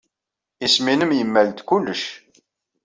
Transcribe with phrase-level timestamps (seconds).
[0.65, 2.03] Isem-nnem yemmal-d kullec.